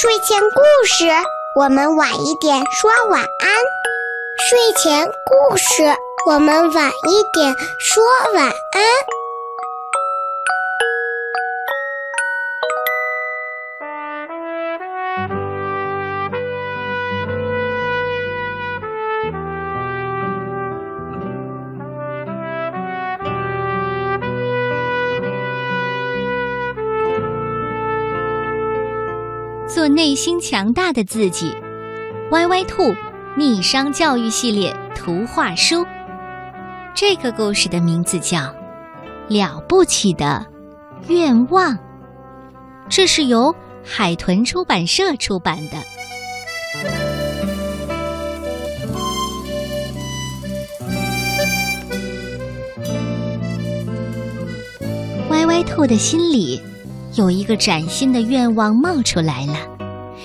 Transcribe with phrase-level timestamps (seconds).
[0.00, 1.06] 睡前故事，
[1.56, 3.50] 我们晚一点说晚安。
[4.48, 5.64] 睡前故事，
[6.24, 9.17] 我们晚一点说晚安。
[29.68, 31.54] 做内心强大的自己，
[32.30, 32.94] 歪歪兔
[33.36, 35.84] 逆商教育系列图画书。
[36.94, 38.38] 这个故事的名字叫
[39.28, 40.46] 《了不起的
[41.08, 41.74] 愿望》，
[42.88, 43.54] 这是由
[43.84, 45.76] 海豚出版社出版的。
[55.28, 56.58] 歪歪兔的心里。
[57.18, 59.56] 有一个崭新的愿望冒出来了，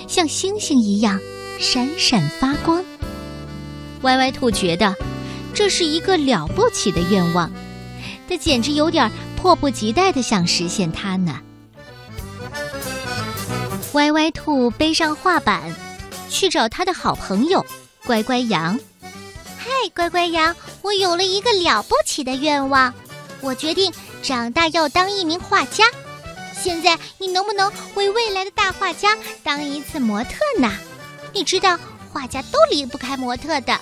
[0.06, 1.18] 像星星一样
[1.58, 2.84] 闪闪发光。
[4.02, 4.94] 歪歪兔觉得
[5.52, 7.50] 这是一个了不起的愿望，
[8.28, 11.40] 他简直有点迫不及待的想实现它呢。
[13.94, 15.74] 歪歪兔背上画板，
[16.30, 17.66] 去找他的好朋友
[18.06, 18.78] 乖乖羊。
[19.58, 22.94] 嗨，乖乖羊，我有了一个了不起的愿望，
[23.40, 25.84] 我决定长大要当一名画家。
[26.64, 30.72] 现在你能不能为未来的大画家当一次模特呢？
[31.34, 31.78] 你知道
[32.10, 33.78] 画家都离不开模特的。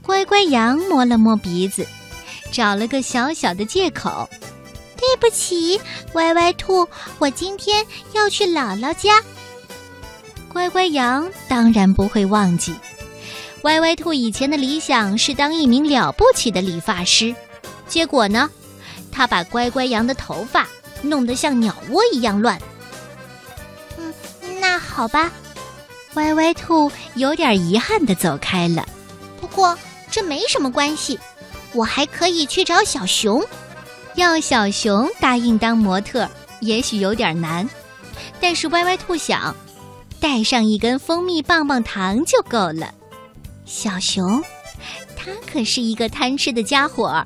[0.00, 1.86] 乖乖羊摸了摸鼻子，
[2.50, 4.26] 找了个小小的借口
[4.96, 5.78] ：“对不起，
[6.14, 9.22] 歪歪兔，我今天要去姥姥家。”
[10.50, 12.74] 乖乖羊当然不会忘记，
[13.64, 17.36] 歪歪兔以前的理想是当一名了不起的理发师。
[17.86, 18.48] 结果呢，
[19.12, 20.66] 他把乖乖羊的头发。
[21.02, 22.60] 弄得像鸟窝一样乱。
[23.98, 24.12] 嗯，
[24.60, 25.30] 那好吧。
[26.14, 28.88] 歪歪兔有点遗憾的走开了。
[29.40, 29.76] 不过
[30.10, 31.18] 这没什么关系，
[31.72, 33.44] 我还可以去找小熊。
[34.14, 36.26] 要小熊答应当模特，
[36.60, 37.68] 也许有点难。
[38.40, 39.54] 但是歪歪兔想，
[40.18, 42.94] 带上一根蜂蜜棒棒糖就够了。
[43.66, 44.42] 小熊，
[45.14, 47.22] 他可是一个贪吃的家伙。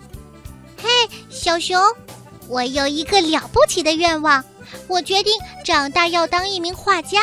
[0.76, 0.88] 嘿，
[1.28, 1.80] 小熊。
[2.50, 4.44] 我有一个了不起的愿望，
[4.88, 5.32] 我决定
[5.64, 7.20] 长大要当一名画家。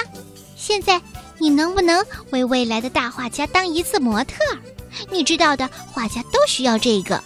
[0.56, 1.02] 现在
[1.38, 2.02] 你能不能
[2.32, 4.38] 为未来的大画家当一次模特？
[5.12, 7.22] 你知道的，画家都需要这个。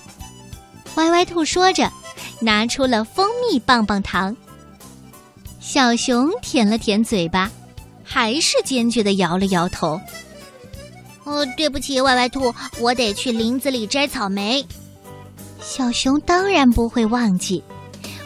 [0.95, 1.91] 歪歪兔说着，
[2.39, 4.35] 拿出了蜂蜜棒棒糖。
[5.59, 7.51] 小熊舔了舔嘴巴，
[8.03, 10.01] 还是坚决的摇了摇头。
[11.23, 14.65] 哦，对不起，歪歪兔，我得去林子里摘草莓。
[15.61, 17.63] 小熊当然不会忘记。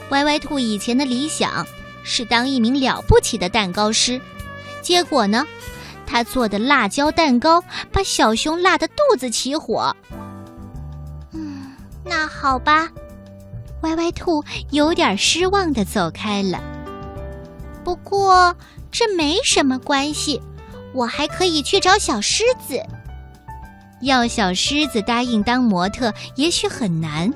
[0.10, 1.66] 歪歪兔以前的理想
[2.04, 4.22] 是当一名了不起的蛋糕师，
[4.82, 5.46] 结果呢，
[6.06, 9.96] 他做的辣椒蛋糕把小熊辣得肚子起火。
[11.34, 12.90] 嗯，那好吧，
[13.82, 16.62] 歪歪兔有点失望的走开了。
[17.84, 18.56] 不过
[18.92, 20.40] 这没什么关系，
[20.94, 22.80] 我还可以去找小狮子。
[24.02, 27.34] 要小狮子答应当模特也许很难，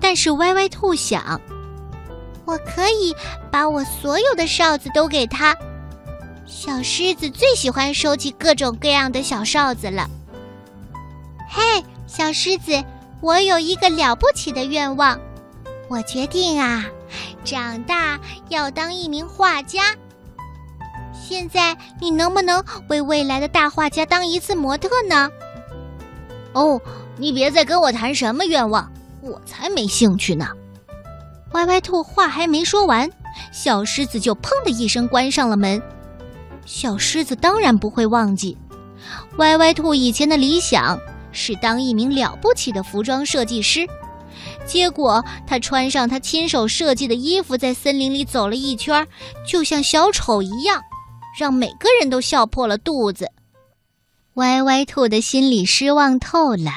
[0.00, 1.40] 但是歪歪兔想。
[2.44, 3.14] 我可以
[3.50, 5.56] 把我所有的哨子都给他。
[6.46, 10.08] 小狮子最喜欢收集各种各样的小哨子了。
[11.48, 11.62] 嘿，
[12.06, 12.82] 小狮子，
[13.20, 15.18] 我有一个了不起的愿望，
[15.88, 16.84] 我决定啊，
[17.44, 19.94] 长大要当一名画家。
[21.14, 25.30] 现在你能不能为未来的大画家当一次模特呢？
[26.52, 26.80] 哦，
[27.16, 28.92] 你别再跟我谈什么愿望，
[29.22, 30.48] 我才没兴趣呢。
[31.52, 33.08] 歪歪兔话还没说完，
[33.52, 35.80] 小狮子就砰的一声关上了门。
[36.64, 38.56] 小狮子当然不会忘记，
[39.36, 40.98] 歪歪兔以前的理想
[41.32, 43.86] 是当一名了不起的服装设计师。
[44.64, 49.06] 结果他穿上他亲手设计的衣服，在森林里走了一圈，
[49.46, 50.80] 就像小丑一样，
[51.38, 53.28] 让每个人都笑破了肚子。
[54.34, 56.70] 歪歪兔的心里失望透了，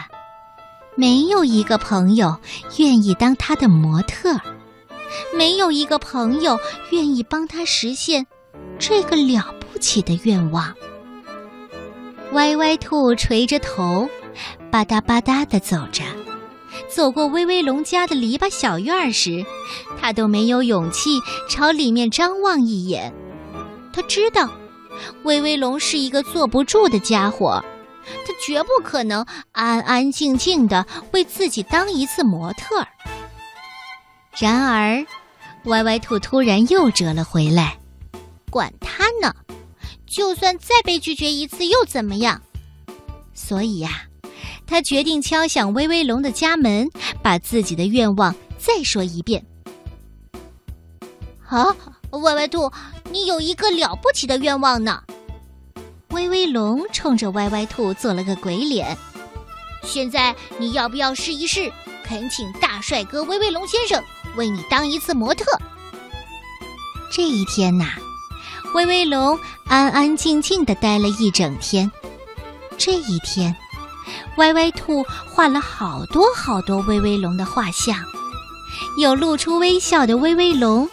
[0.96, 2.36] 没有一个朋友
[2.78, 4.36] 愿意当他的模特。
[5.36, 6.58] 没有一个朋友
[6.92, 8.26] 愿意帮他实现
[8.80, 10.74] 这个了不起的愿望。
[12.32, 14.10] 歪歪兔垂着头，
[14.70, 16.04] 吧嗒吧嗒地走着，
[16.90, 19.46] 走过威威龙家的篱笆小院时，
[20.02, 21.20] 他都没有勇气
[21.50, 23.14] 朝里面张望一眼。
[23.94, 24.50] 他知道，
[25.24, 27.64] 威威龙是一个坐不住的家伙，
[28.26, 32.88] 他绝不可能安安静静地为自己当一次模特儿。
[34.38, 35.06] 然而，
[35.66, 37.78] 歪歪兔突然又折了回来。
[38.50, 39.34] 管他呢，
[40.06, 42.42] 就算再被拒绝一次又怎么样？
[43.34, 44.04] 所以呀，
[44.68, 46.90] 他决定敲响威威龙的家门，
[47.22, 49.46] 把自己的愿望再说一遍。
[51.48, 51.66] 啊，
[52.12, 52.72] 歪歪兔，
[53.12, 55.02] 你有一个了不起的愿望呢！
[56.10, 58.98] 威威龙冲着歪歪兔做了个鬼脸。
[59.84, 61.72] 现在你要不要试一试？
[62.04, 64.04] 恳请大帅哥威威龙先生
[64.36, 65.46] 为你当一次模特。
[67.12, 67.86] 这一天呐，
[68.74, 71.90] 威威龙安安静静的待了一整天。
[72.78, 73.56] 这一天，
[74.38, 77.98] 歪歪兔画了好多好多威威龙的画像，
[78.98, 80.90] 有露出微笑的威威龙，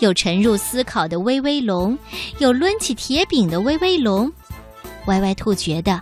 [0.00, 1.98] 有沉入思考的威威龙，
[2.38, 4.30] 有抡起铁饼的威威龙。
[5.06, 6.00] 歪歪兔觉得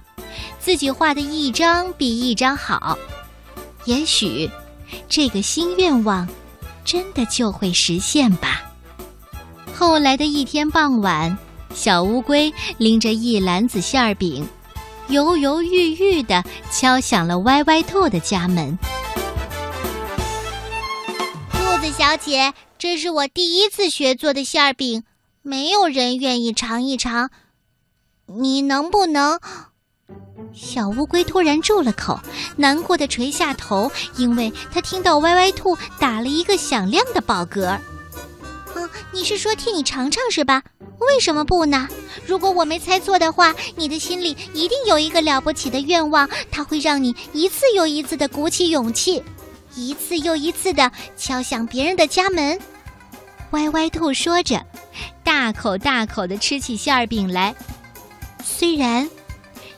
[0.59, 2.99] 自己画的一张比一张好。
[3.85, 4.51] 也许，
[5.09, 6.29] 这个新愿望
[6.91, 8.63] 真的就会实现吧。
[9.73, 11.39] 后来的一天傍晚，
[11.73, 14.45] 小乌龟拎着一篮子馅饼，
[15.07, 16.43] 犹犹豫豫地
[16.73, 18.77] 敲响了歪歪兔的家门。
[21.53, 25.05] 兔子小姐，这是我第一次学做的馅饼，
[25.43, 27.31] 没有人愿意尝一尝，
[28.27, 29.39] 你能不能？
[30.53, 32.19] 小乌龟突然住了口，
[32.57, 37.79] 难过的垂下头，因为他听到歪歪兔打了一个响亮的饱嗝。
[38.75, 40.63] 嗯，你是说替你尝尝是吧？
[40.99, 41.89] 为什么不呢？
[42.27, 49.23] 如果我没猜错的话，你的心里一定有一个了不起的愿望，它会让你一次又一次的鼓起勇气，
[49.75, 52.59] 一次又一次的敲响别人的家门。
[53.53, 54.65] 歪歪兔说着，
[55.25, 57.55] 大口大口的吃起馅儿饼来，
[58.45, 59.09] 虽然。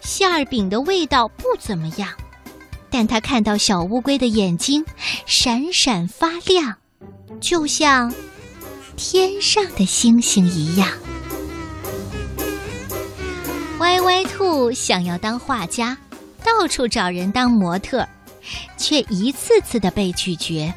[0.02, 2.08] 馅儿饼的味道不怎么样，
[2.90, 4.84] 但他看到小乌龟的眼睛
[5.26, 6.76] 闪闪发亮，
[7.40, 8.12] 就像
[8.96, 10.88] 天上的星星一样。
[13.78, 15.96] 歪歪兔想要当画家，
[16.44, 18.06] 到处找人当模特，
[18.76, 20.72] 却一次次的被拒绝。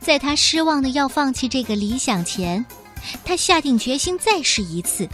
[0.00, 2.64] 在他失望的要放弃这个理想前，
[3.24, 5.08] 他下定决心再试一次。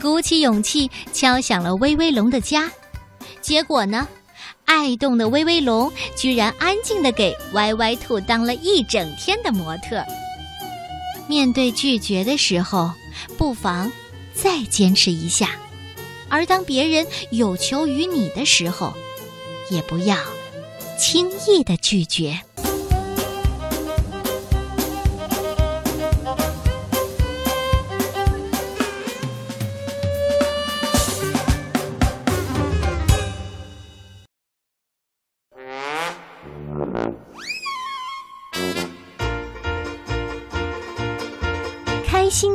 [0.00, 2.70] 鼓起勇气敲响了威威龙的家，
[3.40, 4.06] 结果呢，
[4.64, 10.04] 爱动的威威龙居然安静的给歪歪兔当了一整天的模特。
[11.26, 12.90] 面对拒绝的时候，
[13.38, 13.90] 不妨
[14.34, 15.46] 再坚持一下；
[16.28, 18.92] 而当别人有求于你的时候，
[19.70, 20.16] 也不要
[20.98, 22.38] 轻易的拒绝。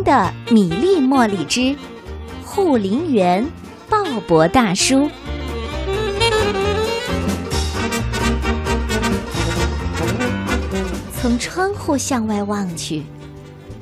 [0.10, 1.76] 的米粒茉莉之，
[2.44, 3.48] 护林员
[3.88, 5.08] 鲍勃大叔。
[11.14, 13.04] 从窗户向外望去，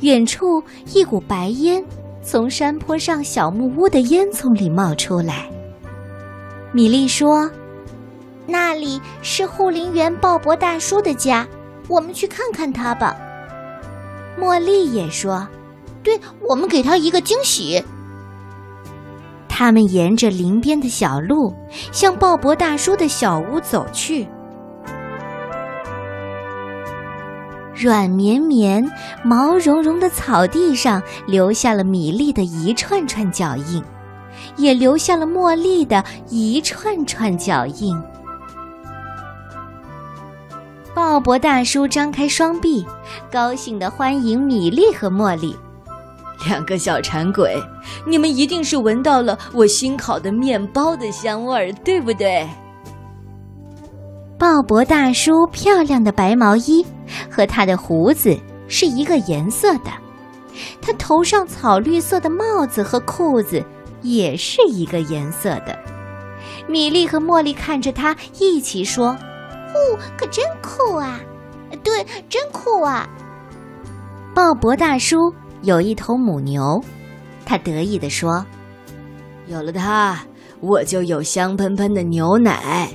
[0.01, 0.61] 远处
[0.93, 1.81] 一股白烟
[2.21, 5.49] 从山坡上小木屋的烟囱里冒出来。
[6.73, 7.49] 米莉说
[8.45, 11.47] ：“那里是护林员鲍勃大叔的家，
[11.87, 13.15] 我们去看看他吧。”
[14.37, 15.47] 茉莉也说。
[16.07, 17.83] 对我们给他一个惊喜。
[19.49, 21.53] 他们沿着林边的小路
[21.91, 24.25] 向鲍勃大叔的小屋走去。
[27.75, 28.89] 软绵绵、
[29.21, 33.83] 毛茸茸的草地上留下了米粒的一串串脚印，
[34.55, 38.01] 也留下了茉莉的一串串脚印。
[40.95, 42.85] 鲍勃大叔张开双臂，
[43.29, 45.53] 高兴的欢迎米粒和茉莉。
[46.47, 47.61] 两个小馋鬼，
[48.05, 52.47] 你们一定是闻到了我新烤的面包的香味儿，对不对？
[54.39, 56.85] 鲍勃大叔漂亮的白毛衣
[57.29, 58.37] 和他的胡子
[58.69, 59.91] 是一个颜色的，
[60.81, 63.61] 他头上草绿色的帽子和裤子
[64.01, 65.77] 也是一个颜色的。
[66.65, 69.07] 米莉和茉莉看着他，一起说
[69.75, 71.19] ：“哦，可真酷啊！
[71.83, 73.05] 对，真酷啊！”
[74.33, 75.33] 鲍勃大叔。
[75.63, 76.81] 有一头母牛，
[77.45, 78.45] 他得意地说
[79.47, 80.19] ：“有了它，
[80.61, 82.87] 我就有香喷喷的牛奶；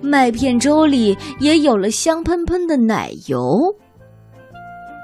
[0.00, 3.58] 麦片粥里也有了香喷喷的奶油。”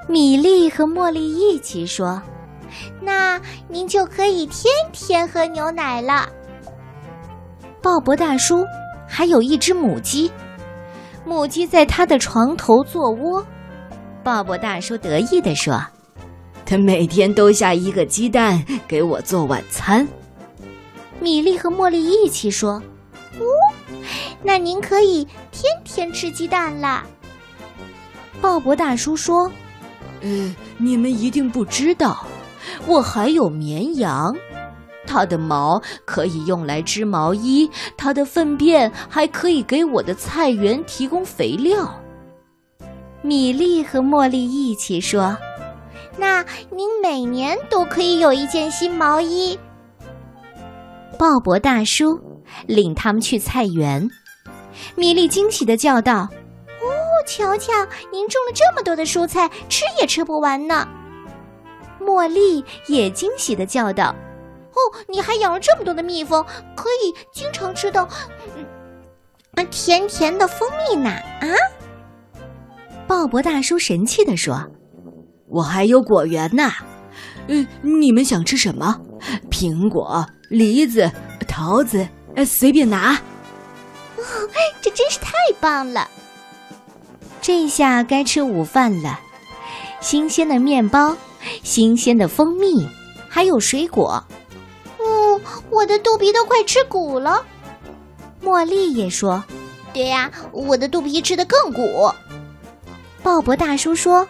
[0.07, 2.21] 米粒和茉莉一起说
[3.01, 6.27] ：“那您就可以天天喝牛奶了。”
[7.81, 8.65] 鲍勃大叔
[9.07, 10.31] 还有一只母鸡，
[11.25, 13.45] 母鸡在他的床头做窝。
[14.23, 15.81] 鲍勃大叔得意地说。
[16.65, 20.07] 他每天都下一个鸡蛋给我做晚餐，
[21.19, 22.81] 米莉和茉莉一起说
[23.39, 23.45] ：“哦，
[24.41, 27.05] 那您可以天天吃鸡蛋啦。”
[28.41, 29.51] 鲍勃大叔说
[30.21, 32.25] ：“呃，你们一定不知道，
[32.87, 34.35] 我还有绵羊，
[35.05, 41.99] 它的毛可以用来织毛衣，它的粪便还可以给我的菜园提供肥料。”
[43.21, 45.37] 米莉和茉莉一起说
[46.17, 49.57] ：“那您每年都可以有一件新毛衣。”
[51.17, 52.19] 鲍勃大叔
[52.67, 54.09] 领他们去菜园，
[54.95, 56.27] 米莉惊喜的叫道
[56.81, 56.89] ：“哦，
[57.25, 57.71] 瞧瞧，
[58.11, 60.87] 您种了这么多的蔬菜，吃也吃不完呢！”
[62.01, 64.13] 茉莉也惊喜的叫道
[64.73, 66.43] ：“哦，你还养了这么多的蜜蜂，
[66.75, 68.07] 可以经常吃到，
[69.55, 71.47] 嗯，甜甜的蜂蜜呢！”啊！
[73.07, 74.61] 鲍勃大叔神气的说
[75.53, 76.71] ：“我还有果园呢，
[77.47, 78.99] 嗯，你们想吃什么？
[79.51, 81.09] 苹果、梨子、
[81.47, 82.07] 桃子，
[82.43, 83.13] 随便拿。”
[84.17, 84.23] 哦，
[84.81, 86.09] 这真是太棒了！
[87.39, 89.19] 这下该吃午饭了，
[90.01, 91.15] 新鲜的面包，
[91.61, 92.87] 新鲜的蜂蜜，
[93.29, 94.23] 还有水果。
[94.97, 97.45] 哦，我的肚皮都快吃鼓了。
[98.41, 99.43] 茉莉也说
[99.93, 102.11] ：“对呀，我的肚皮吃的更鼓。”
[103.21, 104.27] 鲍勃大叔说：“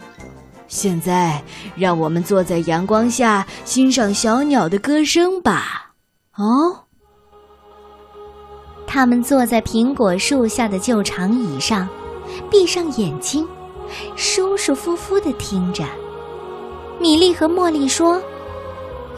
[0.73, 1.39] 现在
[1.75, 5.91] 让我们坐在阳光下欣赏小鸟的歌声吧。”
[6.35, 6.75] 哦，
[8.87, 11.87] 他们坐在苹果树下的旧长椅上，
[12.49, 13.47] 闭上眼睛，
[14.15, 15.83] 舒舒服服的听着。
[16.99, 18.19] 米莉和茉莉说：“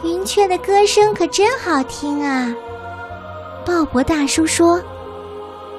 [0.04, 2.54] 云雀的歌声可真好听啊。”
[3.66, 4.82] 鲍勃大叔说：“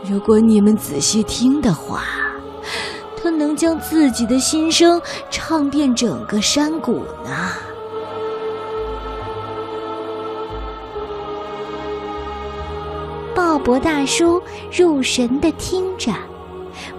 [0.09, 2.04] 如果你们仔细听的话。”
[3.57, 7.51] 将自己的心声唱遍整个山谷呢。
[13.35, 16.13] 鲍勃大叔入神的听着，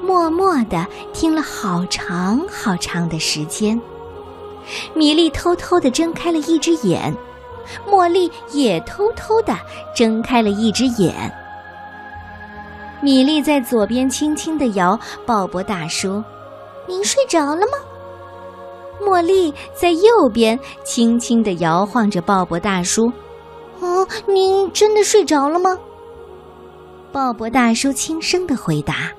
[0.01, 3.79] 默默的听了好长好长的时间。
[4.93, 7.15] 米莉偷偷的睁开了一只眼，
[7.89, 9.55] 茉莉也偷偷的
[9.95, 11.13] 睁开了一只眼。
[13.01, 16.23] 米莉在左边轻轻的摇，鲍勃大叔，
[16.87, 17.77] 您睡着了吗？
[18.99, 23.11] 茉莉在右边轻轻地摇晃着鲍勃大叔，
[23.79, 25.77] 哦，您真的睡着了吗？
[27.11, 29.11] 鲍勃大叔轻声的回答：“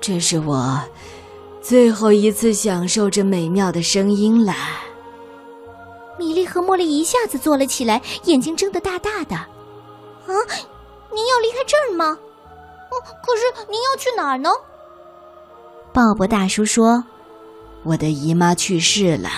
[0.00, 0.80] 这是我
[1.60, 4.52] 最后一次享受这美妙的声音了。”
[6.18, 9.34] 米莉和茉莉一下子坐了起来，眼睛睁得大大的。
[9.34, 10.32] 啊，
[11.12, 12.18] 您要离开这儿吗？
[12.90, 14.50] 可是您要去哪儿呢？
[15.94, 17.04] 鲍勃大叔说
[17.86, 19.28] ：“我的姨妈去世了，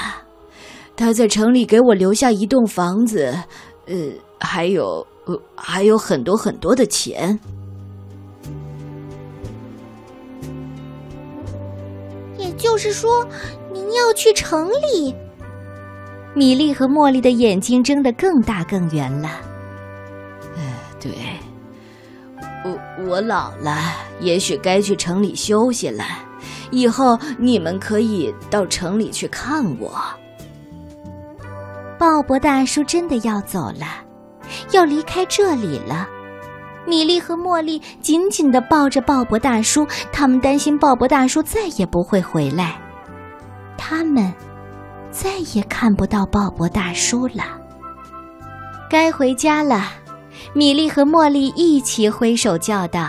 [0.96, 3.38] 她在城里给我留下一栋房子，
[3.84, 3.94] 呃，
[4.40, 7.38] 还有呃，还有很多很多的钱。”
[12.38, 13.28] 也就是说，
[13.70, 15.14] 您要去城里？
[16.34, 19.28] 米莉和茉莉的眼睛睁得更大更圆了。
[20.56, 20.62] 呃，
[20.98, 21.12] 对。
[23.06, 23.76] 我老了，
[24.20, 26.02] 也许该去城里休息了。
[26.70, 30.00] 以后你们可以到城里去看我。
[31.98, 33.86] 鲍勃大叔真的要走了，
[34.72, 36.08] 要离开这里了。
[36.86, 42.80] 米莉和茉莉紧紧的抱着鲍勃大叔，他们担心鲍勃大叔再也不会回来，
[43.76, 44.32] 他们
[45.10, 47.44] 再也看不到鲍勃大叔了。
[48.88, 49.84] 该回家了。
[50.52, 53.08] 米莉和茉莉一起挥手叫道：“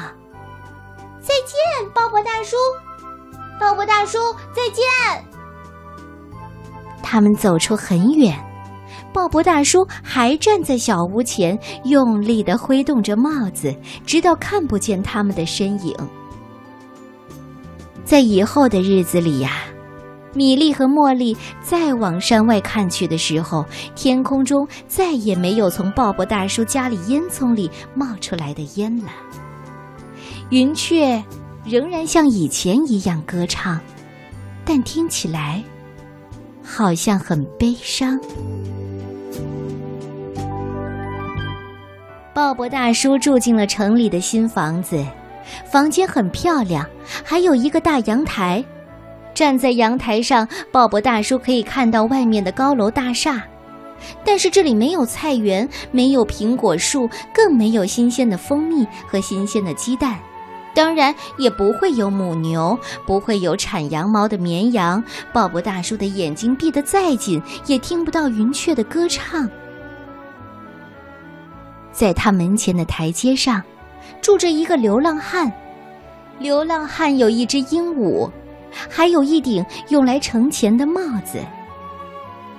[1.22, 2.56] 再见，鲍勃大叔！
[3.60, 4.18] 鲍勃大叔，
[4.54, 4.84] 再见！”
[7.02, 8.38] 他们走出很远，
[9.14, 15.96] 鲍勃大叔还站在小屋前，用力的挥动着帽子，直到看不见他们的身影。
[18.04, 19.52] 在以后的日子里呀。
[20.34, 29.10] 米莉和茉莉再往山外看去的时候，天空中再也没有从鲍勃大叔家里烟囱里冒出来的烟了。
[30.52, 31.24] 云雀
[31.70, 33.78] 仍然像以前一样歌唱，
[34.64, 35.62] 但听起来
[36.64, 38.18] 好像很悲伤。
[42.34, 45.06] 鲍勃大叔住进了城里的新房子，
[45.70, 46.88] 房间很漂亮，
[47.22, 48.64] 还有一个大阳台。
[49.34, 53.44] 站在阳台上，鲍勃大叔可以看到外面的高楼大厦，
[54.24, 60.18] 但是这里没有菜园，没有苹果树，更没有新鲜的蜂蜜和新鲜的鸡蛋，
[60.78, 65.04] 当然也不会有母牛，不会有产羊毛的绵羊。
[65.34, 69.50] 鲍勃大叔的眼睛闭得再紧，也听不到云雀的歌唱。
[71.92, 73.60] 在他门前的台阶上，
[74.22, 75.52] 住着一个流浪汉。
[76.38, 78.30] 流浪汉有一只鹦鹉，
[78.88, 81.40] 还有一顶用来盛钱的帽子。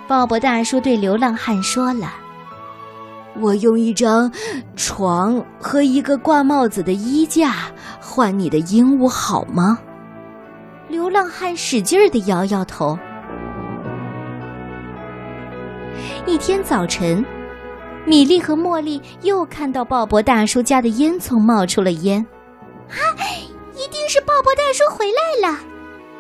[0.09, 2.13] 鲍勃大叔对流浪汉说了
[3.41, 4.31] ：“我用一张
[4.77, 7.55] 床和一个挂帽子的衣架
[8.01, 9.79] 换你的鹦鹉，好吗？”
[10.89, 12.99] 流浪汉使劲儿的摇摇头。
[16.27, 17.25] 一天早晨，
[18.05, 22.25] 米莉和茉莉又看到鲍勃大叔家的烟囱冒出了烟。
[22.89, 22.97] 啊，
[23.75, 25.59] 一定是鲍勃大叔回来了！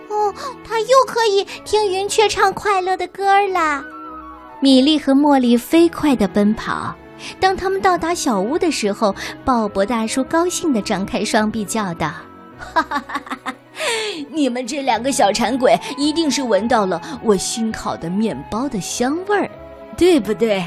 [0.08, 0.34] 哦，
[0.64, 3.82] 他又可以听云雀唱快乐的歌了。
[4.60, 6.94] 米莉和茉莉飞快地奔跑。
[7.40, 12.10] 当他们到达小屋的时候，鲍勃大叔高兴地张开双臂叫道
[12.58, 13.54] ：“哈 哈哈哈！
[14.30, 19.50] 你们这两个小馋鬼，一定是闻到了我新烤的面包的香味儿。”
[19.96, 20.64] 对不对？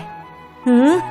[0.65, 1.01] 嗯。